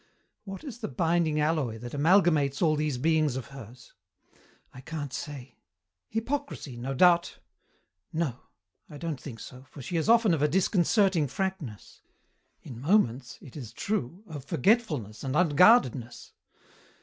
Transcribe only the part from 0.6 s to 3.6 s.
is the binding alloy that amalgamates all these beings of